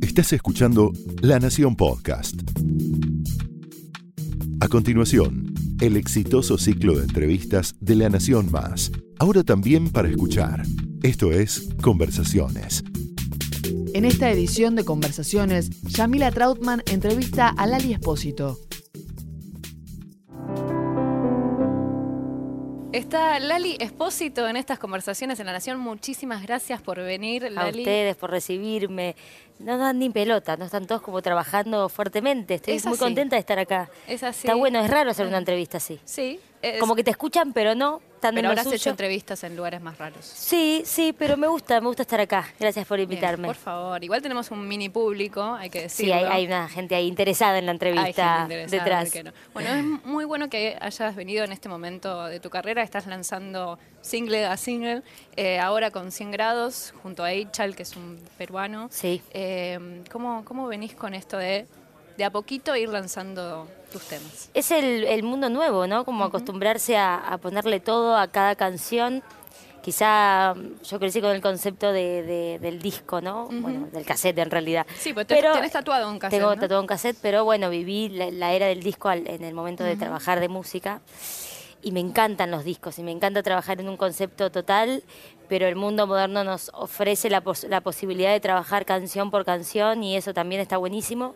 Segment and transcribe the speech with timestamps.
[0.00, 0.92] Estás escuchando
[1.22, 2.34] La Nación Podcast.
[4.60, 8.92] A continuación, el exitoso ciclo de entrevistas de La Nación Más.
[9.18, 10.62] Ahora también para escuchar.
[11.02, 12.84] Esto es Conversaciones.
[13.94, 18.58] En esta edición de Conversaciones, Yamila Trautman entrevista a Lali Espósito.
[22.92, 25.78] Está Lali Espósito en estas conversaciones en La Nación.
[25.78, 27.78] Muchísimas gracias por venir, A Lali.
[27.80, 29.14] ustedes por recibirme.
[29.60, 32.54] No dan ni pelota, no están todos como trabajando fuertemente.
[32.54, 33.04] Estoy Es muy así.
[33.04, 33.90] contenta de estar acá.
[34.08, 34.46] Es así.
[34.46, 36.00] Está bueno, es raro hacer una entrevista así.
[36.04, 36.40] Sí.
[36.62, 38.76] es- Como que te escuchan, pero no, están en pero lo ahora has suyo.
[38.76, 40.24] hecho entrevistas en lugares más raros.
[40.26, 42.48] Sí, sí, pero me gusta, me gusta estar acá.
[42.58, 43.46] Gracias por Bien, invitarme.
[43.48, 44.02] por favor.
[44.04, 46.14] Igual tenemos un mini público, hay que sí, decirlo.
[46.16, 49.10] hay, hay una gente ahí interesada en la Hay entrevista gente detrás.
[49.54, 52.82] Bueno, es muy bueno que hayas venido en este momento de tu carrera.
[52.82, 55.02] Estás lanzando single a single,
[55.36, 58.88] eh, ahora con 100 grados, junto a Eichal, que es un peruano.
[58.90, 59.22] Sí.
[59.32, 61.66] Eh, ¿cómo, ¿Cómo venís con esto de
[62.16, 64.50] de a poquito ir lanzando tus temas?
[64.52, 66.04] Es el, el mundo nuevo, ¿no?
[66.04, 69.22] Como acostumbrarse a, a ponerle todo a cada canción.
[69.82, 70.54] Quizá
[70.84, 73.46] yo crecí con el concepto de, de- del disco, ¿no?
[73.50, 74.86] Bueno, del cassette en realidad.
[74.98, 76.60] Sí, pues te- tenés tatuado un cassette, Tengo ¿no?
[76.60, 79.82] tatuado un cassette, pero bueno, viví la, la era del disco al- en el momento
[79.82, 81.00] de trabajar de música.
[81.82, 85.02] Y me encantan los discos y me encanta trabajar en un concepto total,
[85.48, 90.02] pero el mundo moderno nos ofrece la, pos- la posibilidad de trabajar canción por canción
[90.04, 91.34] y eso también está buenísimo.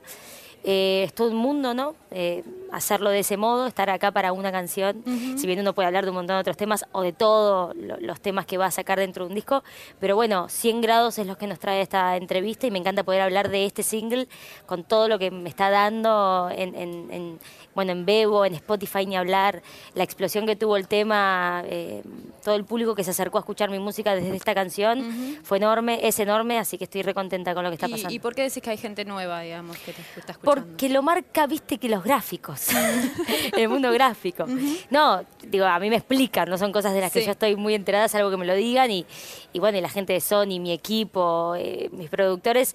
[0.66, 1.94] Eh, es todo un mundo, ¿no?
[2.10, 5.04] Eh, hacerlo de ese modo, estar acá para una canción,
[5.36, 8.20] si bien uno puede hablar de un montón de otros temas o de todos los
[8.20, 9.62] temas que va a sacar dentro de un disco,
[10.00, 13.20] pero bueno, 100 grados es lo que nos trae esta entrevista y me encanta poder
[13.20, 14.26] hablar de este single
[14.66, 17.38] con todo lo que me está dando en, en- en,
[17.74, 19.62] bueno, en Bebo, en Spotify ni hablar,
[19.94, 22.02] la explosión que tuvo el tema, eh,
[22.42, 26.00] todo el público que se acercó a escuchar mi música desde esta canción fue enorme,
[26.06, 28.14] es enorme, así que estoy recontenta con lo que está ¿Y, pasando.
[28.14, 30.53] ¿Y por qué decís que hay gente nueva, digamos, que te está escuchando?
[30.54, 32.68] Porque lo marca, viste, que los gráficos,
[33.56, 34.46] el mundo gráfico.
[34.90, 37.74] No, digo, a mí me explican, no son cosas de las que yo estoy muy
[37.74, 38.90] enterada, salvo que me lo digan.
[38.90, 39.06] Y,
[39.52, 42.74] y bueno, y la gente de Sony, mi equipo, eh, mis productores,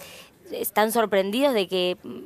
[0.52, 2.20] están sorprendidos de que mm,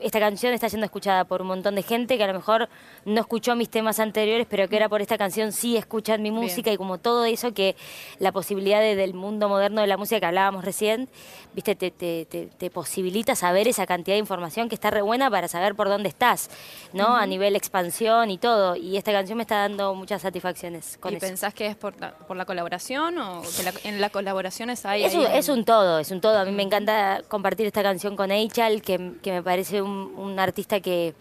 [0.00, 2.68] esta canción está siendo escuchada por un montón de gente que a lo mejor
[3.04, 6.70] no escuchó mis temas anteriores, pero que era por esta canción sí escuchan mi música
[6.72, 7.76] y como todo eso que
[8.18, 11.08] la posibilidad de- del mundo moderno de la música que hablábamos recién,
[11.54, 15.30] viste, te, te, te- te posibilita saber esa cantidad de información que está re buena
[15.30, 16.50] para saber por dónde estás,
[16.92, 17.16] ¿no?
[17.16, 18.76] A nivel expansión y todo.
[18.76, 21.26] Y esta canción me está dando muchas satisfacciones con ¿Y eso.
[21.26, 25.04] pensás que es por la, por la colaboración o que la- en las colaboraciones hay...
[25.04, 26.38] Es ahí un, es un todo, es un todo.
[26.38, 30.38] A mí me encanta compartir esta canción con Eichal, que, que me parece un, un
[30.38, 31.14] artista que,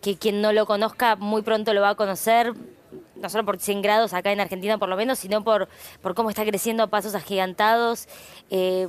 [0.00, 2.54] que quien no lo conozca muy pronto lo va a conocer,
[3.16, 5.68] no solo por 100 grados acá en Argentina por lo menos, sino por,
[6.00, 8.08] por cómo está creciendo a pasos agigantados.
[8.50, 8.86] Eh,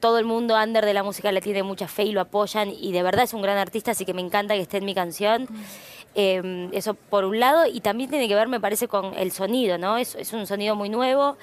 [0.00, 2.92] todo el mundo under de la música le tiene mucha fe y lo apoyan y
[2.92, 5.48] de verdad es un gran artista, así que me encanta que esté en mi canción.
[6.14, 9.78] Eh, eso por un lado, y también tiene que ver, me parece, con el sonido,
[9.78, 9.96] ¿no?
[9.98, 11.36] Es, es un sonido muy nuevo.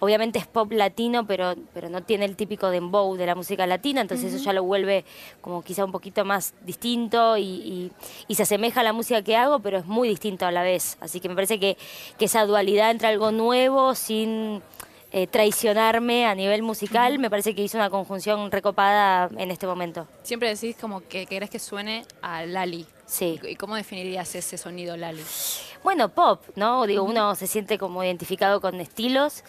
[0.00, 4.00] Obviamente es pop latino, pero, pero no tiene el típico dembow de la música latina,
[4.00, 5.04] entonces eso ya lo vuelve
[5.40, 7.92] como quizá un poquito más distinto y, y-
[8.28, 10.98] y se asemeja a la música que hago, pero es muy distinto a la vez.
[11.00, 11.76] Así que me parece que,
[12.18, 14.62] que esa dualidad entre algo nuevo sin
[15.10, 20.06] eh, traicionarme a nivel musical, me parece que hizo una conjunción recopada en este momento.
[20.22, 22.86] Siempre decís como que querés que suene a Lali.
[23.08, 23.40] Sí.
[23.42, 25.22] ¿Y cómo definirías ese sonido Lali?
[25.82, 26.86] Bueno, pop, ¿no?
[26.86, 29.44] Digo, uno se siente como identificado con estilos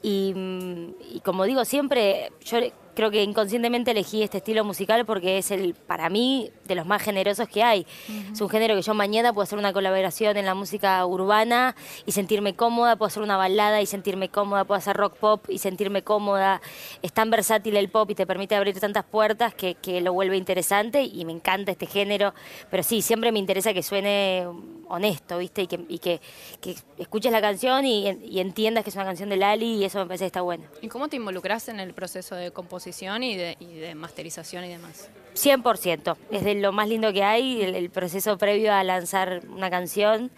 [0.00, 2.58] y, mm, y como digo siempre, yo
[3.00, 7.00] creo que inconscientemente elegí este estilo musical porque es el, para mí, de los más
[7.00, 7.86] generosos que hay.
[8.30, 11.74] Es un género que yo mañana puedo hacer una colaboración en la música urbana
[12.04, 15.56] y sentirme cómoda, puedo hacer una balada y sentirme cómoda, puedo hacer rock pop y
[15.56, 16.60] sentirme cómoda.
[17.00, 20.36] Es tan versátil el pop y te permite abrir tantas puertas que, que lo vuelve
[20.36, 22.34] interesante y me encanta este género.
[22.70, 24.46] Pero sí, siempre me interesa que suene
[24.88, 25.62] honesto, ¿viste?
[25.62, 26.20] Y que, y que,
[26.60, 30.00] que escuches la canción y, y entiendas que es una canción de Lali y eso
[30.00, 30.64] me parece que está bueno.
[30.82, 32.89] ¿Y cómo te involucras en el proceso de composición
[33.22, 35.08] y de, masterización y demás?
[35.34, 36.16] 100%.
[36.30, 40.30] Es de lo más lindo que hay, el proceso previo a lanzar una canción.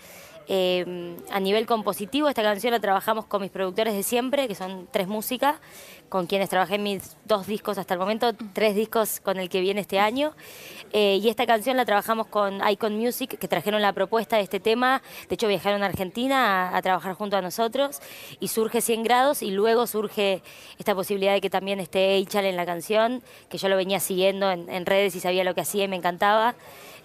[0.55, 4.87] Eh, a nivel compositivo, esta canción la trabajamos con mis productores de siempre, que son
[4.93, 5.57] tres músicas,
[6.11, 9.81] con quienes trabajé mis dos discos hasta el momento, tres discos con el que viene
[9.81, 10.35] este año.
[10.93, 14.61] Eh, y esta canción la trabajamos con Icon Music, que trajeron la propuesta de este
[14.61, 15.01] tema.
[15.31, 18.01] De hecho, viajaron a Argentina a, trabajar junto a nosotros.
[18.39, 20.43] Y surge 100 grados y luego surge
[20.79, 24.51] esta posibilidad de que también esté Eichal en la canción, que yo lo venía siguiendo
[24.51, 26.57] en, en redes y sabía lo que hacía y me encantaba.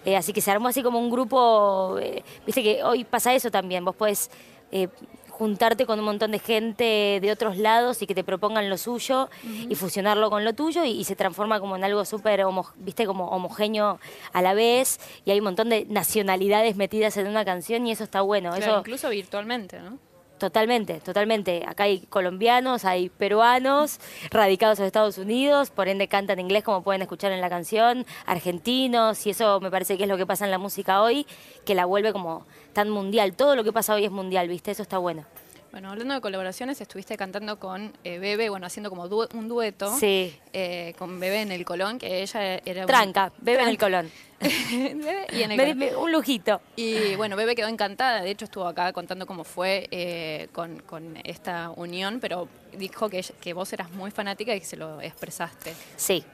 [0.04, 3.50] Eh, así que se armó así como un grupo, eh, viste que hoy pasa eso
[3.50, 4.30] también, vos podés
[4.70, 4.88] eh,
[5.28, 9.30] juntarte con un montón de gente de otros lados y que te propongan lo suyo
[9.44, 12.44] y fusionarlo con lo tuyo y, se transforma como en algo súper,
[12.76, 14.00] viste, como homogéneo
[14.32, 18.02] a la vez y hay un montón de nacionalidades metidas en una canción y eso
[18.02, 18.54] está bueno.
[18.56, 19.98] eso, incluso virtualmente, ¿no?
[20.38, 21.64] Totalmente, totalmente.
[21.66, 23.98] Acá hay colombianos, hay peruanos
[24.30, 29.26] radicados en Estados Unidos, por ende cantan inglés como pueden escuchar en la canción, argentinos,
[29.26, 31.26] y eso me parece que es lo que pasa en la música hoy,
[31.64, 33.34] que la vuelve como tan mundial.
[33.34, 34.70] Todo lo que pasa hoy es mundial, ¿viste?
[34.70, 35.24] Eso está bueno.
[35.70, 40.34] Bueno, hablando de colaboraciones, estuviste cantando con eh, Bebe, bueno, haciendo como un dueto sí.
[40.52, 42.86] Eh, con Bebe en el Colón, que ella era...
[42.86, 44.10] Tranca, Bebe en el Colón.
[44.40, 46.02] y en el Colón.
[46.02, 46.62] un lujito.
[46.76, 50.82] Y bueno, Bebe quedó encantada, de hecho estuvo acá contando cómo fue eh, con,
[51.24, 55.74] esta unión, pero dijo que, que vos eras muy fanática y que se lo expresaste.
[55.96, 56.24] Sí,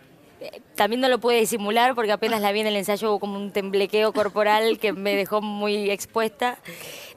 [0.75, 3.53] también no lo puede disimular porque apenas la vi en el ensayo hubo como un
[3.53, 6.59] temblequeo corporal que me dejó muy expuesta.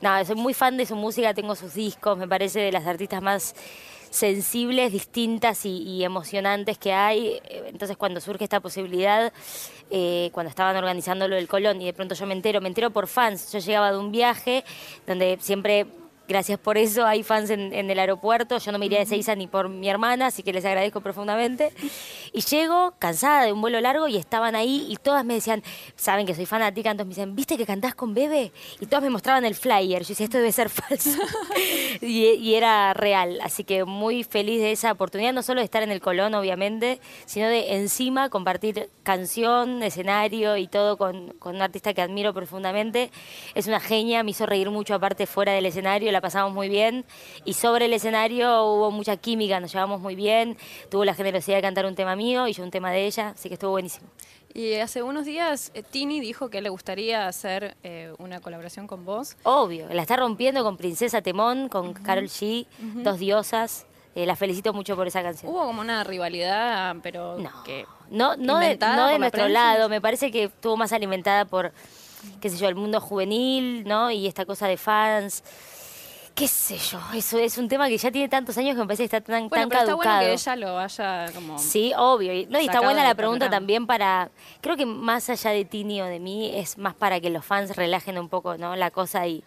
[0.01, 3.21] Nada, soy muy fan de su música, tengo sus discos, me parece de las artistas
[3.21, 3.55] más
[4.09, 7.41] sensibles, distintas y, emocionantes que hay.
[7.67, 9.33] Entonces cuando surge esta posibilidad,
[9.89, 12.91] eh, cuando estaban organizando lo del Colón y de pronto yo me entero, me entero
[12.91, 14.63] por fans, yo llegaba de un viaje
[15.05, 15.87] donde siempre
[16.27, 17.05] gracias por eso.
[17.05, 18.57] Hay fans en, el aeropuerto.
[18.57, 21.71] Yo no me iría de Seiza ni por mi hermana, así que les agradezco profundamente.
[22.33, 25.63] Y llego cansada de un vuelo largo y estaban ahí y todas me decían,
[25.95, 28.51] saben que soy fanática, entonces me dicen, ¿viste que cantás con Bebe?
[28.79, 30.03] Y todas me mostraban el flyer.
[30.03, 31.17] Yo decía, esto debe ser falso.
[32.01, 33.39] y, era real.
[33.43, 36.99] Así que muy feliz de esa oportunidad, no solo de estar en el Colón, obviamente,
[37.25, 43.11] sino de encima compartir canción, escenario y todo con, con un artista que admiro profundamente.
[43.55, 47.05] Es una genia, me hizo reír mucho aparte fuera del escenario la pasamos muy bien
[47.45, 50.57] y sobre el escenario hubo mucha química, nos llevamos muy bien,
[50.89, 53.49] tuvo la generosidad de cantar un tema mío y yo un tema de ella, así
[53.49, 54.07] que estuvo buenísimo.
[54.51, 59.05] Y hace unos días eh, Tini dijo que le gustaría hacer eh, una colaboración con
[59.05, 59.37] vos.
[59.43, 62.65] Obvio, la está rompiendo con Princesa Temón, con Carol G,
[63.03, 63.85] dos diosas.
[64.15, 65.51] Eh, la felicito mucho por esa canción.
[65.51, 67.51] Hubo como una rivalidad, pero no,
[68.09, 69.89] no, no de, no de nuestro lado.
[69.89, 71.71] Me parece que estuvo más alimentada por,
[72.41, 74.09] qué sé yo, el mundo juvenil, ¿no?
[74.09, 75.43] Y esta cosa de fans
[76.37, 79.09] qué sé yo, eso es un tema que ya tiene tantos años que me parece
[79.09, 80.01] que está tan, bueno, tan pero caducado.
[80.01, 81.57] Está bueno que ella lo haya como.
[81.57, 82.31] Sí, obvio.
[82.49, 84.29] No, y está buena la pregunta también para.
[84.61, 87.75] Creo que más allá de Tini o de mí, es más para que los fans
[87.75, 88.75] relajen un poco ¿no?
[88.75, 89.43] la cosa y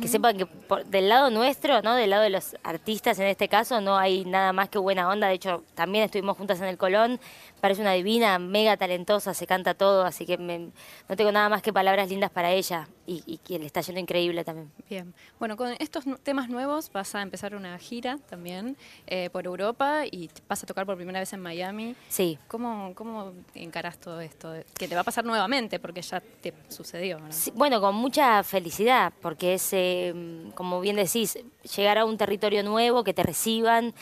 [0.00, 0.46] que sepan que
[0.86, 1.94] del lado nuestro, ¿no?
[1.94, 5.26] Del lado de los artistas en este caso, no hay nada más que buena onda.
[5.26, 7.18] De hecho, también estuvimos juntas en el Colón.
[7.60, 11.72] Parece una divina, mega talentosa, se canta todo, así que no tengo nada más que
[11.72, 14.70] palabras lindas para ella y, que le está yendo increíble también.
[14.88, 15.14] Bien.
[15.38, 18.76] Bueno, con estos temas nuevos vas a empezar una gira también
[19.06, 21.96] eh, por Europa y vas a tocar por primera vez en Miami.
[22.08, 22.38] Sí.
[22.46, 24.52] ¿Cómo, cómo encarás todo esto?
[24.78, 27.18] Que te va a pasar nuevamente porque ya te sucedió.
[27.54, 30.14] bueno, con mucha felicidad, porque es eh,
[30.54, 31.38] como bien decís,
[31.76, 33.92] llegar a un territorio nuevo, que te reciban.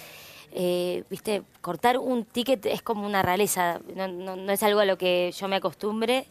[0.53, 4.97] Eh, viste, cortar un ticket es como una realeza, no, no, es algo a lo
[4.97, 6.27] que yo me acostumbre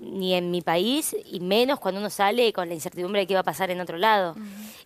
[0.00, 3.40] ni en mi país, y menos cuando uno sale con la incertidumbre de qué va
[3.40, 4.34] a pasar en otro lado.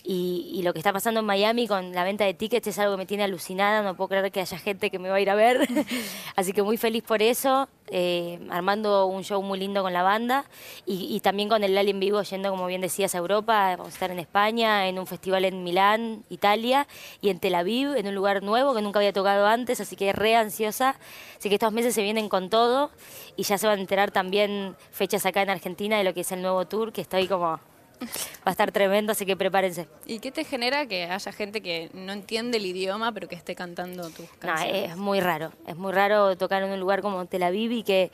[0.03, 2.99] y, lo que está pasando en Miami con la venta de tickets es algo que
[2.99, 5.35] me tiene alucinada, no puedo creer que haya gente que me va a ir a
[5.35, 5.69] ver.
[6.37, 10.45] Así que muy feliz por eso, eh, armando un show muy lindo con la banda
[10.87, 13.77] y, también con el Lali en vivo, yendo, como bien decías, a Europa.
[13.77, 16.87] Vamos a estar en España, en un festival en Milán, Italia,
[17.21, 20.13] y en Tel Aviv, en un lugar nuevo que nunca había tocado antes, así que
[20.13, 20.97] re ansiosa.
[21.39, 22.91] Así que estos meses se vienen con todo
[23.37, 26.33] y ya se van a enterar también fechas acá en Argentina de lo que es
[26.33, 27.61] el nuevo tour, que estoy como
[28.07, 29.89] va a estar tremendo, así que prepárense.
[30.07, 33.55] ¿Y qué te genera que haya gente que no entiende el idioma, pero que esté
[33.55, 34.89] cantando tus canciones?
[34.89, 35.53] No, es muy raro.
[35.67, 38.11] Es muy raro tocar en un lugar como Tel Aviv y que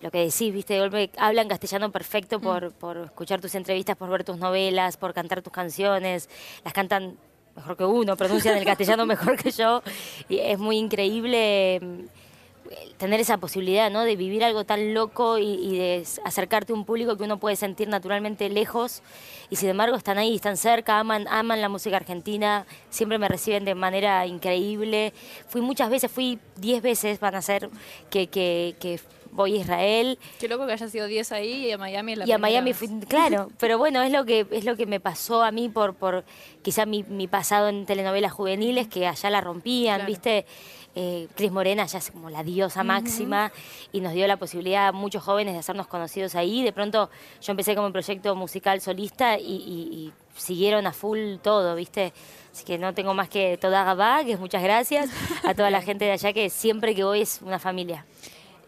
[0.00, 2.72] lo que decís, viste, de golpe hablan castellano perfecto por, mm.
[2.74, 6.28] por escuchar tus entrevistas, por ver tus novelas, por cantar tus canciones.
[6.64, 7.16] Las cantan
[7.56, 9.82] mejor que uno, pronuncian el castellano mejor que yo.
[10.28, 11.80] Y es muy increíble
[12.96, 14.02] tener esa posibilidad, ¿no?
[14.02, 17.88] De vivir algo tan loco y, de acercarte a un público que uno puede sentir
[17.88, 19.02] naturalmente lejos
[19.50, 23.64] y sin embargo están ahí, están cerca, aman, aman la música argentina, siempre me reciben
[23.64, 25.12] de manera increíble.
[25.48, 27.70] Fui muchas veces, fui diez veces, van a ser
[28.10, 29.00] que, que,
[29.32, 30.18] voy a Israel.
[30.40, 32.72] Qué loco que haya sido diez ahí y a Miami es la Y a Miami
[32.72, 35.94] fui, claro, pero bueno, es lo que es lo que me pasó a mí por
[35.94, 36.24] por
[36.62, 40.46] quizá mi, mi pasado en telenovelas juveniles que allá la rompían, ¿viste?
[40.98, 43.52] Eh, Cris Morena ya es como la diosa máxima
[43.92, 46.62] y nos dio la posibilidad a muchos jóvenes de hacernos conocidos ahí.
[46.62, 47.10] De pronto
[47.42, 52.12] yo empecé como un proyecto musical solista y, siguieron a full todo, ¿viste?
[52.52, 55.10] Así que no tengo más que toda Gabá, que es muchas gracias
[55.44, 58.04] a toda la gente de allá que siempre que voy es una familia.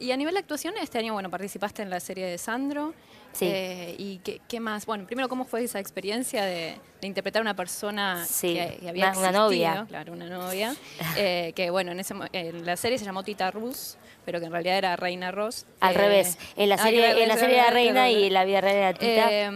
[0.00, 2.94] Y a nivel de actuación, este año, bueno, participaste en la serie de Sandro.
[3.32, 3.46] Sí.
[3.46, 4.86] Eh, ¿Y qué, qué más?
[4.86, 8.88] Bueno, primero, ¿cómo fue esa experiencia de, de interpretar a una persona Sí, que, que
[8.88, 9.44] había una- una existido?
[9.44, 9.86] novia.
[9.88, 10.74] Claro, una novia.
[11.16, 14.52] eh, que, bueno, en, ese, en la serie se llamó Tita Rus, pero que en
[14.52, 15.66] realidad era Reina Ross.
[15.80, 16.38] Al Eh, revés.
[16.56, 19.28] En la serie, en la serie era reina y la vida real era Tita.
[19.30, 19.50] eh,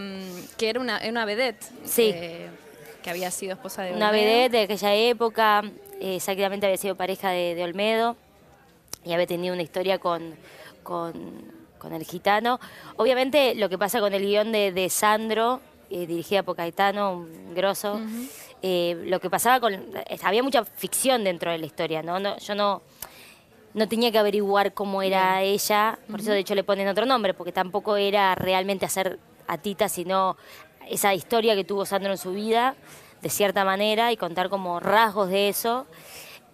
[0.59, 1.65] que era una, una vedette.
[1.85, 2.11] Sí.
[2.15, 2.49] eh,
[3.03, 4.25] que había sido esposa de una Olmedo.
[4.25, 5.63] vedette de aquella época,
[6.01, 8.17] eh, exactamente había sido pareja de, de Olmedo
[9.05, 10.35] y había tenido una historia con,
[10.83, 11.13] con,
[11.79, 12.61] con el gitano.
[12.97, 17.55] Obviamente lo que pasa con el guion de, de Sandro, eh, dirigida por Caetano, un
[17.55, 18.01] grosso,
[18.63, 19.93] eh, lo que pasaba con...
[20.23, 22.19] Había mucha ficción dentro de la historia, ¿no?
[22.19, 22.83] no yo no...
[23.75, 27.33] No tenía que averiguar cómo era ella, por eso de hecho le ponen otro nombre,
[27.33, 30.37] porque tampoco era realmente hacer a Tita, sino
[30.91, 32.75] esa historia que tuvo Sandro en su vida,
[33.23, 35.87] de cierta manera, y contar como rasgos de eso.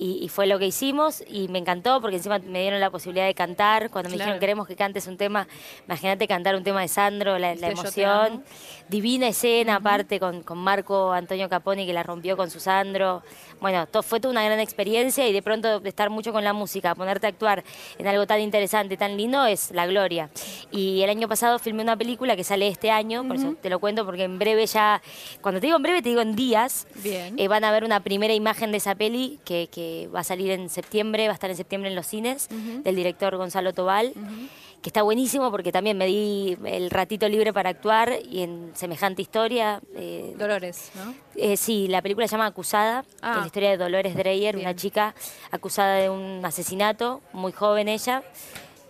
[0.00, 3.26] Y, y fue lo que hicimos y me encantó porque encima me dieron la posibilidad
[3.26, 3.90] de cantar.
[3.90, 4.26] Cuando me Claro.
[4.26, 5.48] dijeron queremos que cantes un tema,
[5.86, 8.44] imagínate cantar un tema de Sandro, la, emoción.
[8.88, 13.22] Divina escena aparte con, con Marco Antonio Caponi que la rompió con su Sandro.
[13.60, 16.52] Bueno, to- fue toda una gran experiencia y de pronto de estar mucho con la
[16.52, 17.64] música, ponerte a actuar
[17.98, 20.30] en algo tan interesante, tan lindo, es la gloria.
[20.70, 23.80] Y el año pasado filmé una película que sale este año, por eso te lo
[23.80, 25.02] cuento porque en breve ya,
[25.42, 27.36] cuando te digo en breve te digo en días, Bien.
[27.38, 30.50] eh, van a ver una primera imagen de esa peli que, que va a salir
[30.50, 34.12] en septiembre, va a estar en septiembre en los cines, del director Gonzalo Tobal,
[34.82, 39.22] que está buenísimo porque también me di el ratito libre para actuar y en semejante
[39.22, 39.80] historia.
[39.96, 41.14] eh, Dolores, ¿no?
[41.34, 43.32] eh, sí, la película se llama Acusada, que Ah.
[43.34, 44.68] es la historia de Dolores Dreyer, Bien.
[44.68, 45.14] una chica
[45.50, 48.22] acusada de un asesinato, muy joven ella,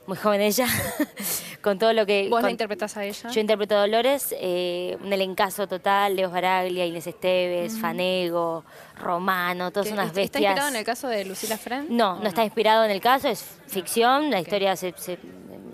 [0.06, 0.66] muy joven ella,
[1.68, 2.28] con todo lo que...
[2.30, 3.28] Vos la interpretás a ella.
[3.28, 8.64] yo interpreto a Dolores, eh, un elencazo total, Leo Baraglia, Inés Esteves, Fanego,
[8.98, 10.42] Romano, todas unas ¿Está bestias.
[10.44, 11.90] inspirado en el caso de Lucila Friend?
[11.90, 14.94] No, ¿O no está inspirado en el caso, es ficción, la historia se...
[14.96, 15.18] se-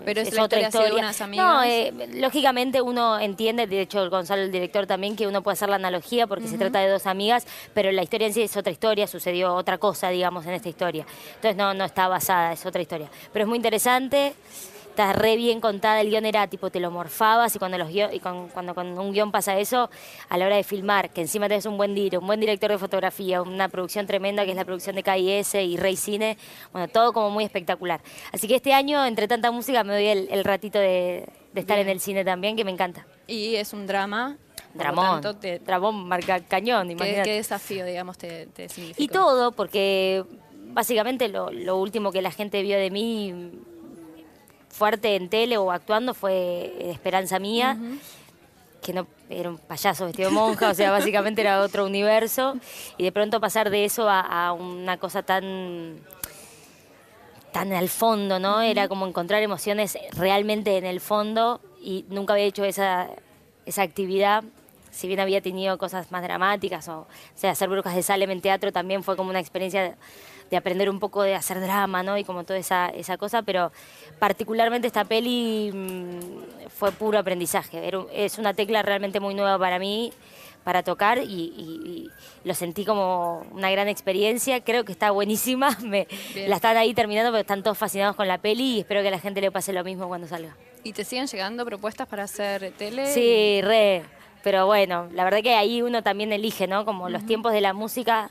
[0.03, 1.45] Pero es la historia así de unas amigas.
[1.47, 5.69] No, eh, lógicamente uno entiende, de hecho Gonzalo, el director también, que uno puede hacer
[5.69, 8.71] la analogía porque se trata de dos amigas, pero la historia en sí es otra
[8.71, 11.05] historia, sucedió otra cosa, digamos, en esta historia.
[11.35, 13.07] Entonces no, no está basada, es otra historia.
[13.31, 14.33] Pero es muy interesante,
[14.95, 18.09] está re bien contada, el guion era tipo, te lo morfabas y cuando, los guio-
[18.13, 19.89] y con- cuando con un guion pasa eso,
[20.29, 22.77] a la hora de filmar, que encima tenés un buen dir, un buen director de
[22.77, 26.37] fotografía, una producción tremenda que es la producción de KIS y Rey Cine,
[26.71, 27.99] bueno, todo como muy espectacular.
[28.31, 31.75] Así que este año, entre tanta música, me doy el, el ratito de, de estar
[31.75, 31.87] Bien.
[31.89, 33.05] en el cine también, que me encanta.
[33.27, 34.37] Y es un drama.
[34.73, 37.23] Dramón, tanto, te- Dramón marca cañón, ¿qué, imagínate.
[37.29, 39.03] qué desafío, digamos, te, te significó?
[39.03, 40.23] Y todo, porque
[40.67, 43.51] básicamente lo, lo último que la gente vio de mí
[44.75, 47.77] fuerte en tele o actuando fue Esperanza Mía,
[48.81, 52.55] que no era un payaso vestido de monja, o sea, básicamente era otro universo,
[52.97, 55.99] y de pronto pasar de eso a, a una cosa tan
[57.53, 58.61] tan al fondo, ¿no?
[58.61, 63.07] Era como encontrar emociones realmente en el fondo y nunca había hecho esa,
[63.65, 64.43] esa actividad.
[64.91, 68.41] Si bien había tenido cosas más dramáticas, o, o sea, hacer Brujas de Salem en
[68.41, 69.95] teatro también fue como una experiencia
[70.45, 72.17] de, de aprender un poco de hacer drama, ¿no?
[72.17, 73.71] Y como toda esa, esa cosa, pero
[74.19, 77.87] particularmente esta peli mm, fue puro aprendizaje.
[77.87, 80.11] Era es una tecla realmente muy nueva para mí,
[80.63, 82.11] para tocar, y, y- y
[82.43, 84.61] lo sentí como una gran experiencia.
[84.61, 85.77] Creo que está buenísima.
[85.83, 86.07] Me,
[86.47, 89.11] la están ahí terminando, pero están todos fascinados con la peli y espero que a
[89.11, 90.55] la gente le pase lo mismo cuando salga.
[90.83, 93.11] ¿Y te siguen llegando propuestas para hacer tele?
[93.13, 94.03] Sí, re.
[94.43, 96.85] Pero bueno, la verdad que ahí uno también elige, ¿no?
[96.85, 98.29] Como los tiempos de la música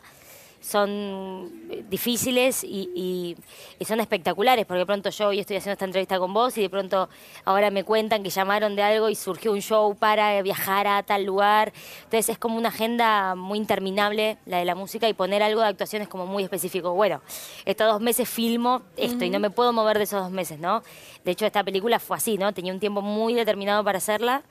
[0.65, 1.53] son
[1.91, 3.37] difíciles y, y-
[3.79, 6.63] y son espectaculares, porque de pronto yo hoy estoy haciendo esta entrevista con vos y
[6.63, 7.09] de pronto
[7.45, 11.25] ahora me cuentan que llamaron de algo y surgió un show para viajar a tal
[11.25, 11.73] lugar.
[12.05, 15.67] Entonces es como una agenda muy interminable la de la música y poner algo de
[15.69, 16.95] actuación es como muy específico.
[16.95, 17.21] Bueno,
[17.67, 20.83] estos dos meses filmo esto y no me puedo mover de esos dos meses, ¿no?
[21.25, 22.53] De hecho, esta película fue así, ¿no?
[22.55, 24.43] Tenía un tiempo muy determinado para hacerla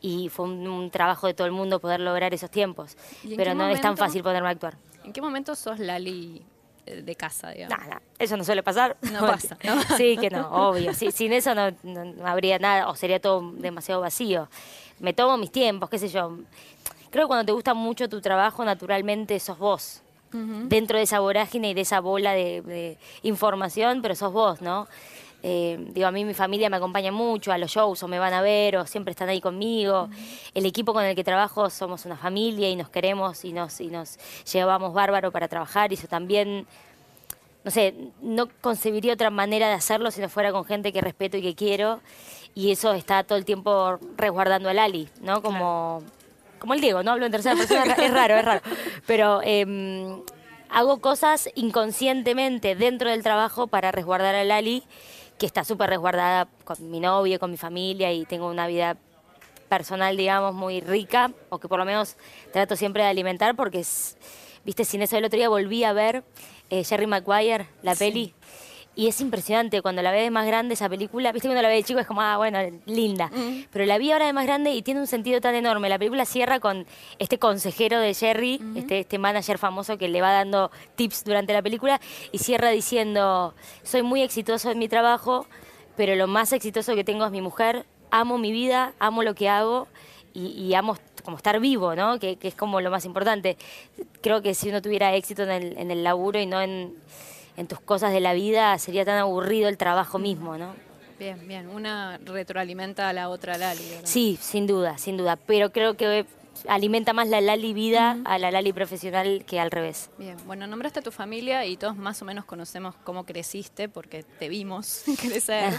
[0.00, 2.96] y fue un, un trabajo de todo el mundo poder lograr esos tiempos.
[3.24, 4.76] ¿Y en Pero no es tan fácil ponerme a actuar.
[5.08, 6.42] ¿En qué momento sos Lali
[6.84, 7.78] eh, de casa, digamos?
[7.78, 8.94] Nada, eso no suele pasar.
[9.10, 9.80] No pasa, ¿no?
[9.96, 10.92] Sí, que no, obvio.
[10.92, 14.50] Sí, sin eso no, no- habría nada, o sería todo demasiado vacío.
[15.00, 16.36] Me tomo mis tiempos, qué sé yo.
[17.10, 20.02] Creo que cuando te gusta mucho tu trabajo, naturalmente sos vos.
[20.30, 24.86] Dentro de esa vorágine y de esa bola de, de información, pero sos vos, ¿no?
[25.42, 28.34] Eh, digo, a mí mi familia me acompaña mucho a los shows o me van
[28.34, 30.08] a ver o siempre están ahí conmigo.
[30.54, 33.86] El equipo con el que trabajo somos una familia y nos queremos y nos, y
[33.88, 34.18] nos
[34.52, 36.66] llevamos bárbaro para trabajar y eso también
[37.64, 41.36] no sé, no concebiría otra manera de hacerlo si no fuera con gente que respeto
[41.36, 42.00] y que quiero.
[42.54, 45.42] Y eso está todo el tiempo resguardando al Ali, ¿no?
[45.42, 46.02] Como,
[46.58, 48.60] como el Diego, no hablo en tercera persona, es ra- es raro, es raro.
[49.06, 50.22] Pero em,
[50.70, 54.82] hago cosas inconscientemente dentro del trabajo para resguardar al Ali
[55.38, 58.96] que está súper resguardada con mi novio, con mi familia y tengo una vida
[59.68, 62.16] personal, digamos, muy rica, o que por lo menos
[62.52, 64.16] trato siempre de alimentar, porque, es,
[64.64, 66.24] viste, sin eso el otro día volví a ver
[66.70, 68.34] eh, Jerry Maguire, la peli,
[68.98, 71.30] y es impresionante cuando la ves de más grande esa película.
[71.30, 73.30] Viste, cuando la ves de chico es como, ah, bueno, linda.
[73.70, 75.88] Pero la vi ahora de más grande y tiene un sentido tan enorme.
[75.88, 76.84] La película cierra con
[77.20, 81.62] este consejero de Jerry, este, este manager famoso que le va dando tips durante la
[81.62, 82.00] película,
[82.32, 85.46] y cierra diciendo, soy muy exitoso en mi trabajo,
[85.96, 87.86] pero lo más exitoso que tengo es mi mujer.
[88.10, 89.86] Amo mi vida, amo lo que hago
[90.34, 92.18] y, y amo como estar vivo, ¿no?
[92.18, 93.58] Que, que es como lo más importante.
[94.22, 96.96] Creo que si uno tuviera éxito en el, en el laburo y no en
[97.58, 100.74] en tus cosas de la vida sería tan aburrido el trabajo mismo, ¿no?
[101.18, 101.68] Bien, bien.
[101.68, 104.04] Una retroalimenta a la otra Lali, ¿verdad?
[104.04, 105.34] Sí, sin duda, sin duda.
[105.34, 106.24] Pero creo que
[106.68, 110.08] alimenta más la Lali vida a la Lali profesional que al revés.
[110.18, 114.22] Bien, bueno, nombraste a tu familia y todos más o menos conocemos cómo creciste porque
[114.22, 115.74] te vimos crecer.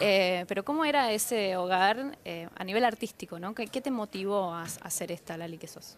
[0.00, 3.54] Eh, pero ¿cómo era ese hogar eh, a nivel artístico, ¿no?
[3.54, 5.96] ¿Qué, qué te motivó a, a ser esta Lali que sos?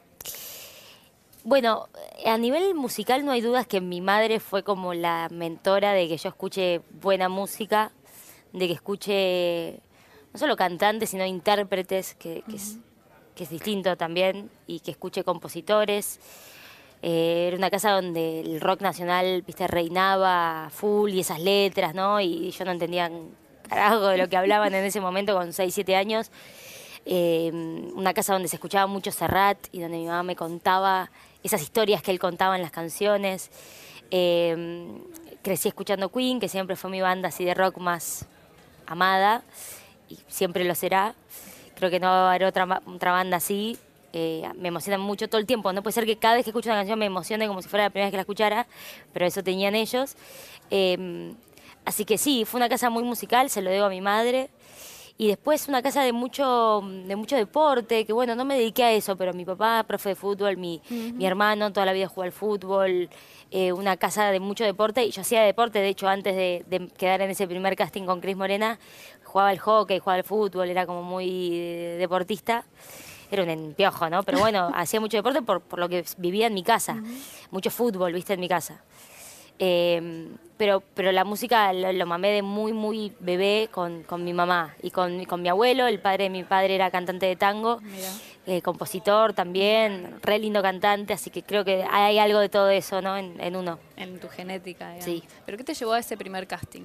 [1.46, 1.88] Bueno,
[2.24, 6.16] a nivel musical no hay dudas que mi madre fue como la mentora de que
[6.16, 7.92] yo escuche buena música,
[8.52, 9.78] de que escuche
[10.32, 12.78] no solo cantantes, sino intérpretes, que, es,
[13.36, 16.18] que es distinto también, y que escuche compositores.
[17.00, 22.20] Eh, era una casa donde el rock nacional, viste, reinaba full y esas letras, ¿no?
[22.20, 23.08] Y yo no entendía
[23.68, 26.32] carajo de lo que hablaban en ese momento con 6, 7 años.
[27.08, 27.52] Eh,
[27.94, 31.08] una casa donde se escuchaba mucho Serrat y donde mi mamá me contaba
[31.46, 33.50] esas historias que él contaba en las canciones.
[34.10, 35.00] Eh,
[35.42, 38.26] crecí escuchando Queen, que siempre fue mi banda así de rock más
[38.86, 39.42] amada
[40.08, 41.14] y siempre lo será.
[41.76, 43.78] Creo que no va a haber otra, otra banda así.
[44.12, 45.72] Eh, me emociona mucho todo el tiempo.
[45.72, 47.84] No puede ser que cada vez que escucho una canción me emocione como si fuera
[47.84, 48.66] la primera vez que la escuchara,
[49.12, 50.16] pero eso tenían ellos.
[50.70, 51.32] Eh,
[51.84, 54.50] así que sí, fue una casa muy musical, se lo debo a mi madre
[55.18, 58.92] y después una casa de mucho, de mucho deporte, que bueno, no me dediqué a
[58.92, 62.32] eso, pero mi papá, profe de fútbol, mi, mi hermano toda la vida jugó al
[62.32, 63.08] fútbol,
[63.50, 67.22] eh, una casa de mucho deporte, y yo hacía deporte, de hecho, antes de, quedar
[67.22, 68.78] en ese primer casting con Cris Morena,
[69.24, 72.64] jugaba al hockey, jugaba al fútbol, era como muy eh, deportista.
[73.28, 74.22] Era un empiojo, ¿no?
[74.22, 77.02] Pero bueno, hacía mucho deporte por, por lo que vivía en mi casa.
[77.50, 78.82] Mucho fútbol, viste, en mi casa.
[79.58, 84.74] Eh, pero, pero la música lo, mamé de muy, muy bebé con, con mi mamá
[84.82, 85.86] y con, con, mi abuelo.
[85.86, 87.80] El padre de mi padre era cantante de tango,
[88.46, 93.02] eh, compositor también, re lindo cantante, así que creo que hay algo de todo eso
[93.02, 93.16] ¿no?
[93.16, 93.78] en, en uno.
[93.96, 95.04] En tu genética, digamos.
[95.04, 95.22] Sí.
[95.44, 96.84] ¿Pero qué te llevó a ese primer casting?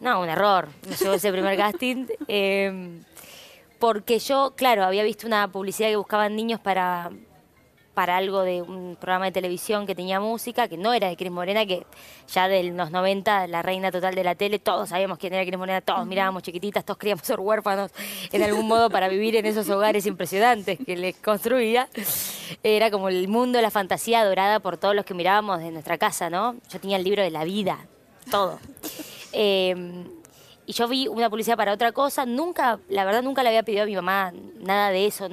[0.00, 0.68] No, un error.
[0.86, 2.06] Me llevó a ese primer casting.
[2.28, 3.00] Eh,
[3.78, 7.10] porque yo, claro, había visto una publicidad que buscaban niños para
[7.96, 11.32] para algo de un programa de televisión que tenía música, que no era de Cris
[11.32, 11.86] Morena, que
[12.28, 15.56] ya de los 90, la reina total de la tele, todos sabíamos quién era Cris
[15.56, 17.90] Morena, todos mirábamos chiquititas, todos queríamos ser huérfanos
[18.32, 21.88] en algún modo para vivir en esos hogares impresionantes que les construía.
[22.62, 26.28] Era como el mundo, la fantasía adorada por todos los que mirábamos de nuestra casa,
[26.28, 26.54] ¿no?
[26.70, 27.78] Yo tenía el libro de la vida,
[28.30, 28.58] todo.
[29.32, 30.04] Em,
[30.66, 33.84] y yo vi una publicidad para otra cosa, nunca, la verdad nunca le había pedido
[33.84, 35.30] a mi mamá nada de eso,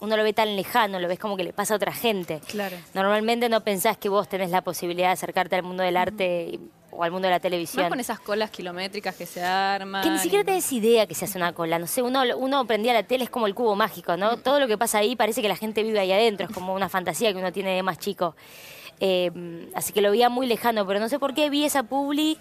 [0.00, 2.40] uno lo ve tan lejano, lo ves como que le pasa a otra gente.
[2.46, 2.76] Claro.
[2.94, 7.04] Normalmente no pensás que vos tenés la posibilidad de acercarte al mundo del arte o
[7.04, 7.82] al mundo de la televisión.
[7.82, 10.02] Más con esas colas kilométricas que se arman.
[10.02, 11.78] Que ni siquiera tenés idea que se hace una cola.
[11.78, 14.36] No sé, uno, uno prendía la tele, es como el cubo mágico, ¿no?
[14.38, 16.88] Todo lo que pasa ahí parece que la gente vive ahí adentro, es como una
[16.88, 18.36] fantasía que uno tiene de más chico.
[19.00, 19.30] Eh,
[19.74, 22.38] así que lo veía muy lejano, pero no sé por qué vi esa publi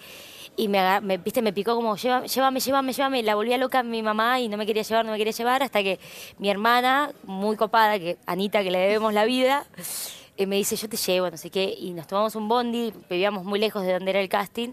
[0.60, 3.24] y me, me, viste, me picó como, llévame, llévame, llévame, llévame.
[3.24, 5.84] La volvía loca mi mamá y no me quería llevar, no me quería llevar, hasta
[5.84, 6.00] que
[6.40, 9.68] mi hermana, muy copada, que Anita, que le debemos la vida,
[10.36, 11.76] eh, me dice, yo te llevo, no sé qué.
[11.80, 14.70] Y nos tomamos un bondi, vivíamos muy lejos de donde era el casting.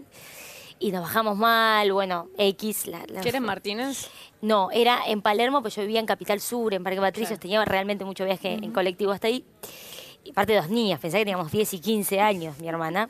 [0.79, 2.87] Y nos bajamos mal, bueno, X.
[2.87, 4.09] La, ¿Quieres Martínez?
[4.41, 8.05] No, era en Palermo, pues yo vivía en Capital Sur, en Parque Patricios, tenía realmente
[8.05, 9.45] mucho viaje en colectivo hasta ahí.
[10.23, 13.07] Y parte de dos niñas, pensé que teníamos 10 y 15 años, mi hermana.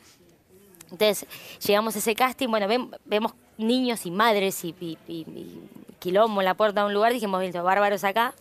[0.96, 1.28] Entonces
[1.66, 2.68] llegamos a ese casting, bueno,
[3.06, 4.98] vemos niños y madres y,
[6.00, 8.34] quilombo en la puerta de un lugar, dijimos, visto bárbaros acá.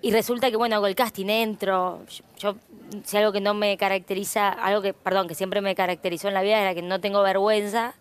[0.00, 2.00] Y resulta que, bueno, hago el casting, entro.
[2.38, 2.54] Yo,
[3.04, 6.42] si algo que no me caracteriza, algo que, perdón, que siempre me caracterizó en la
[6.42, 7.94] vida era que no tengo vergüenza,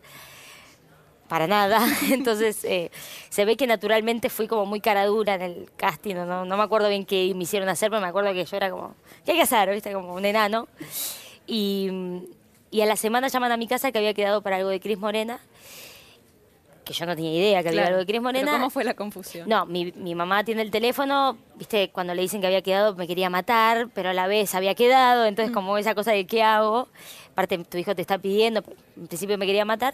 [1.27, 1.79] para nada.
[2.11, 2.91] Entonces, eh,
[3.29, 6.63] se ve que naturalmente fui como muy cara dura en el casting, no, no me
[6.63, 8.93] acuerdo bien qué me hicieron hacer, pero me acuerdo que yo era como,
[9.25, 9.69] ¿qué hay que hacer?
[9.71, 9.91] ¿Viste?
[9.91, 10.67] Como un enano.
[11.47, 11.89] Y,
[12.71, 14.97] y a la semana llaman a mi casa que había quedado para algo de Cris
[14.97, 15.39] Morena,
[16.83, 18.51] que yo no tenía idea que había algo de Cris Morena.
[18.51, 19.47] ¿Cómo fue la confusión?
[19.49, 23.07] No, mi, mi mamá tiene el teléfono, viste, cuando le dicen que había quedado me
[23.07, 26.87] quería matar, pero a la vez había quedado, entonces como esa cosa de qué hago,
[27.31, 28.63] aparte tu hijo te está pidiendo,
[28.95, 29.93] en principio me quería matar.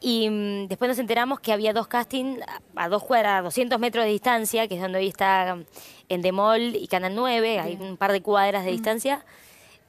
[0.00, 2.40] Y mm, después nos enteramos que había dos castings
[2.76, 5.64] a, dos cuadras, a 200 metros de distancia, que es donde hoy está mm,
[6.10, 9.24] Endemol y Canal 9, hay un par de cuadras de distancia.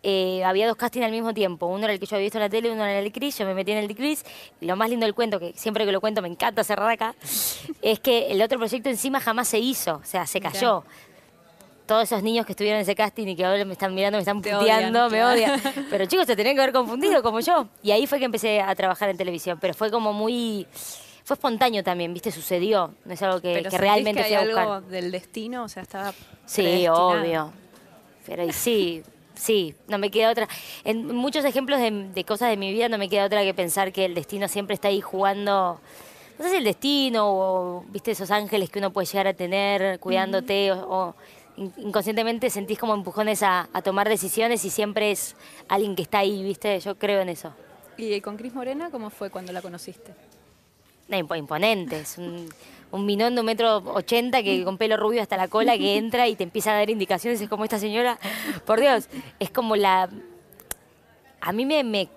[0.08, 1.66] Eh, había dos castings al mismo tiempo.
[1.66, 3.40] Uno era el que yo había visto en la tele, uno era el Cris.
[3.40, 4.24] Yo me metí en el Cris.
[4.62, 7.16] Y lo más lindo del cuento, que siempre que lo cuento me encanta cerrar acá,
[7.82, 9.96] es que el otro proyecto encima jamás se hizo.
[9.96, 10.84] O sea, se cayó.
[11.88, 14.22] Todos esos niños que estuvieron en ese casting y que ahora me están mirando, me
[14.22, 15.60] están puteando, me odian.
[15.90, 17.68] Pero chicos, se tenían que haber confundido como yo.
[17.82, 19.58] Y ahí fue que empecé a trabajar en televisión.
[19.60, 20.68] Pero fue como muy
[21.24, 22.32] fue espontáneo también, ¿viste?
[22.32, 22.94] Sucedió.
[23.06, 25.64] No es algo que, que realmente que hay algo del destino?
[25.64, 26.14] O sea, estaba.
[26.46, 27.52] Sí, obvio.
[28.28, 29.04] Pero sí,
[29.36, 30.48] sí, no me queda otra.
[30.84, 34.06] En muchos ejemplos de, cosas de mi vida no me queda otra que pensar que
[34.06, 35.80] el destino siempre está ahí jugando.
[36.38, 40.00] No sé si el destino o, viste, esos ángeles que uno puede llegar a tener
[40.00, 41.16] cuidándote o,
[41.78, 45.36] inconscientemente sentís como empujones a, tomar decisiones y siempre es
[45.70, 46.80] alguien que está ahí, viste.
[46.80, 47.54] Yo creo en eso.
[47.98, 50.14] ¿Y con Cris Morena cómo fue cuando la conociste?
[51.08, 52.50] imponente, es un
[52.96, 56.28] un minón de un metro ochenta que con pelo rubio hasta la cola que entra
[56.28, 57.40] y te empieza a dar indicaciones.
[57.42, 58.18] Es como esta señora,
[58.66, 59.08] por Dios,
[59.40, 60.10] es como la...
[61.42, 62.10] A mí me...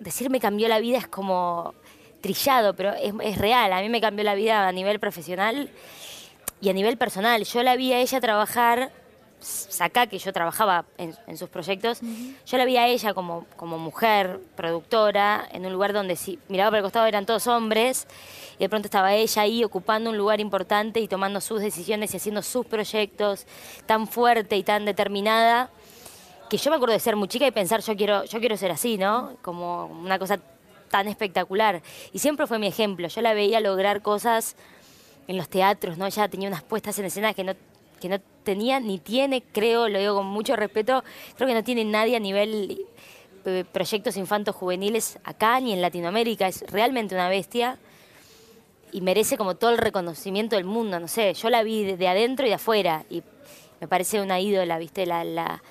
[0.00, 1.74] decir me cambió la vida es como
[2.20, 3.72] trillado, pero es, es real.
[3.72, 5.70] A mí me cambió la vida a nivel profesional
[6.60, 7.44] y a nivel personal.
[7.44, 8.90] Yo la vi a ella trabajar
[9.80, 12.00] acá que yo trabajaba en, sus proyectos,
[12.46, 16.70] yo la vi a ella como, como mujer, productora, en un lugar donde si miraba
[16.70, 18.06] para el costado eran todos hombres,
[18.58, 22.16] y de pronto estaba ella ahí ocupando un lugar importante y tomando sus decisiones y
[22.16, 23.46] haciendo sus proyectos
[23.86, 25.70] tan fuerte y tan determinada,
[26.48, 28.70] que yo me acuerdo de ser muy chica y pensar yo quiero, yo quiero ser
[28.70, 29.36] así, ¿no?
[29.42, 30.38] Como una cosa
[30.90, 31.82] tan espectacular.
[32.12, 34.56] Y siempre fue mi ejemplo, yo la veía lograr cosas
[35.26, 36.06] en los teatros, ¿no?
[36.06, 37.54] Ella tenía unas puestas en escena que no
[38.04, 41.02] que no tenía ni tiene, creo, lo digo con mucho respeto,
[41.36, 42.84] creo que no tiene nadie a nivel
[43.46, 46.46] eh, proyectos infantos juveniles acá ni en Latinoamérica.
[46.46, 47.78] Es realmente una bestia
[48.92, 51.00] y merece como todo el reconocimiento del mundo.
[51.00, 53.22] No sé, yo la vi de, adentro y de afuera y
[53.80, 55.06] me parece una ídola, ¿viste?
[55.06, 55.62] La, la,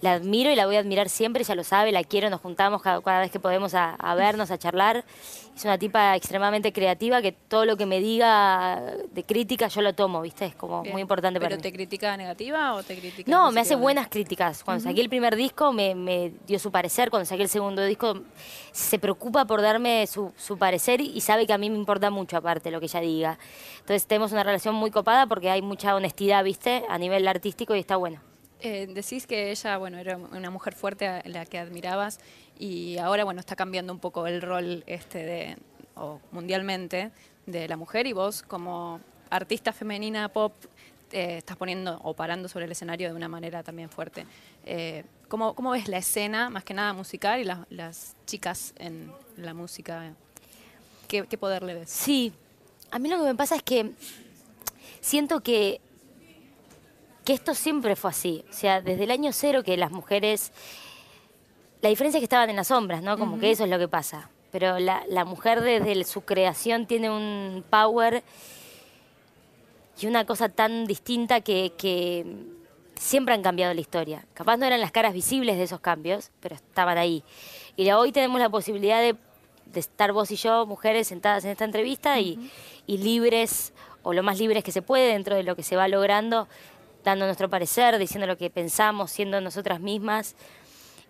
[0.00, 2.82] la admiro y la voy a admirar siempre, ya lo sabe, la quiero, nos juntamos
[2.82, 5.04] cada, vez que podemos a, vernos, a charlar.
[5.56, 9.94] Es una tipa extremadamente creativa que todo lo que me diga de crítica yo lo
[9.94, 10.44] tomo, ¿viste?
[10.44, 11.62] Es como muy importante para mí.
[11.62, 14.62] ¿Pero te critica negativa o te critica No, me hace buenas críticas.
[14.62, 18.20] Cuando saqué el primer disco me, dio su parecer, cuando saqué el segundo disco
[18.72, 22.36] se preocupa por darme su, su parecer y sabe que a mí me importa mucho
[22.36, 23.38] aparte lo que ella diga.
[23.80, 26.84] Entonces tenemos una relación muy copada porque hay mucha honestidad, ¿viste?
[26.90, 28.20] A nivel artístico y está bueno.
[28.60, 32.18] Eh, decís que ella, bueno, era una mujer fuerte a la que admirabas
[32.58, 35.56] y ahora, bueno, está cambiando un poco el rol este de,
[35.94, 37.10] o mundialmente
[37.44, 40.54] de la mujer y vos como artista femenina pop
[41.12, 44.26] eh, estás poniendo o parando sobre el escenario de una manera también fuerte.
[44.64, 50.14] Eh, ¿cómo, ves la escena, más que nada musical, y las chicas en la música?
[51.08, 51.90] ¿Qué, ¿Qué poder le ves?
[51.90, 52.32] Sí,
[52.90, 53.92] a mí lo que me pasa es que
[55.00, 55.80] siento que
[57.26, 58.44] que esto siempre fue así.
[58.48, 60.52] O sea, desde el año cero que las mujeres...
[61.82, 63.18] La diferencia es que estaban en las sombras, ¿no?
[63.18, 64.30] Como que eso es lo que pasa.
[64.52, 68.22] Pero la, mujer desde su creación tiene un power
[70.00, 72.24] y una cosa tan distinta que,
[72.94, 74.24] siempre han cambiado la historia.
[74.32, 77.24] Capaz no eran las caras visibles de esos cambios, pero estaban ahí.
[77.76, 79.16] Y hoy tenemos la posibilidad de,
[79.74, 82.50] estar vos y yo, mujeres, sentadas en esta entrevista y,
[82.86, 85.88] y libres, o lo más libres que se puede dentro de lo que se va
[85.88, 86.48] logrando,
[87.06, 90.34] dando nuestro parecer, diciendo lo que pensamos, siendo nosotras mismas.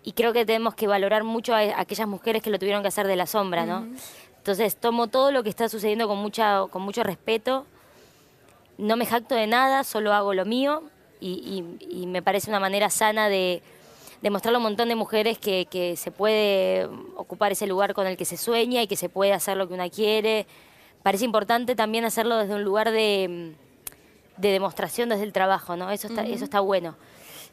[0.03, 3.07] Y creo que tenemos que valorar mucho a aquellas mujeres que lo tuvieron que hacer
[3.07, 3.87] de la sombra, ¿no?
[4.37, 7.65] Entonces tomo todo lo que está sucediendo con, mucha, con mucho respeto.
[8.77, 10.83] No me jacto de nada, solo hago lo mío
[11.19, 11.63] y,
[12.05, 13.63] me parece una manera sana de,
[14.21, 18.05] de mostrarle a un montón de mujeres que, que, se puede ocupar ese lugar con
[18.05, 20.45] el que se sueña y que se puede hacer lo que una quiere.
[21.01, 23.55] Parece importante también hacerlo desde un lugar de
[24.37, 25.91] de demostración desde el trabajo, ¿no?
[25.91, 26.95] Eso está, eso está bueno.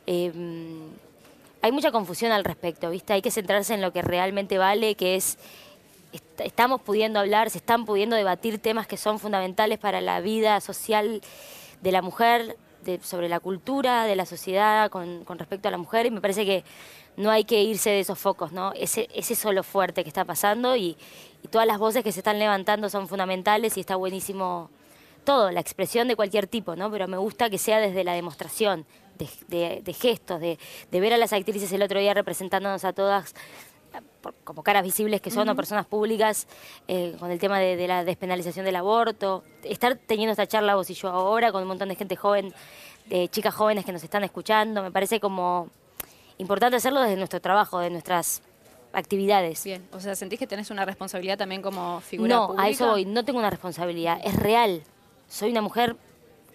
[0.06, 0.90] Em,
[1.62, 3.14] hay mucha confusión al respecto, ¿viste?
[3.14, 5.38] Hay que centrarse en lo que realmente vale, que es
[6.38, 11.20] estamos pudiendo hablar, se están pudiendo debatir temas que son fundamentales para la vida social
[11.80, 12.56] de la mujer,
[13.02, 16.64] sobre la cultura de la sociedad con, respecto a la mujer, y me parece que
[17.16, 18.72] no hay que irse de esos focos, ¿no?
[18.74, 20.96] Ese, es lo fuerte que está pasando y,
[21.42, 24.70] y todas las voces que se están levantando son fundamentales y está buenísimo
[25.24, 26.90] todo, la expresión de cualquier tipo, ¿no?
[26.90, 28.86] Pero me gusta que sea desde la demostración,
[29.18, 30.58] de, gestos, de,
[30.90, 33.34] ver a las actrices el otro día representándonos a todas
[34.42, 36.48] como caras visibles que son o personas públicas
[36.88, 40.94] eh, con el tema de, la despenalización del aborto, estar teniendo esta charla vos y
[40.94, 42.52] yo ahora con un montón de gente joven,
[43.06, 45.68] de chicas jóvenes que nos están escuchando, me parece como
[46.38, 48.42] importante hacerlo desde nuestro trabajo, de nuestras
[48.92, 49.62] actividades.
[49.62, 52.64] Bien, o sea, ¿sentís que tenés una responsabilidad también como figura no, pública?
[52.64, 54.82] a eso voy, no tengo una responsabilidad, es real.
[55.28, 55.96] Soy una mujer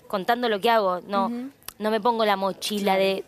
[0.08, 1.30] contando lo que hago, no,
[1.78, 3.24] no me pongo la mochila de,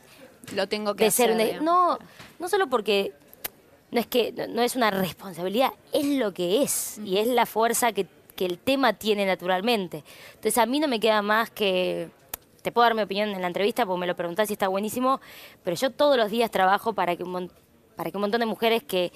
[0.56, 1.36] Lo tengo que de hacer.
[1.38, 1.62] ser una-.
[1.64, 2.00] No,
[2.40, 3.14] no solo porque
[3.92, 7.46] no es que no- no es una responsabilidad, es lo que es y es la
[7.46, 10.04] fuerza que, que el tema tiene naturalmente.
[10.30, 12.10] Entonces a mí no me queda más que
[12.62, 15.20] te puedo dar mi opinión en la entrevista porque me lo preguntás y está buenísimo,
[15.64, 17.52] pero yo todos los días trabajo para que un,
[17.96, 19.12] para que un montón de mujeres que,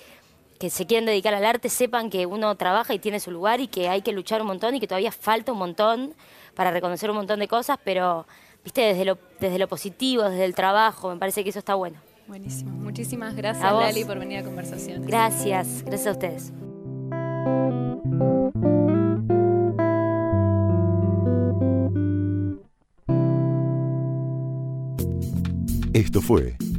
[0.59, 3.67] que se quieren dedicar al arte sepan que uno trabaja y tiene su lugar y
[3.67, 6.13] que hay que luchar un montón y que todavía falta un montón
[6.53, 8.25] para reconocer un montón de cosas, pero
[8.63, 11.99] viste desde lo, desde lo positivo, desde el trabajo, me parece que eso está bueno.
[12.27, 12.71] Buenísimo.
[12.71, 13.83] Muchísimas gracias, A vos.
[13.83, 15.05] Lali, por venir a conversaciones.
[15.05, 16.53] Gracias, gracias a ustedes.
[25.93, 26.57] Esto fue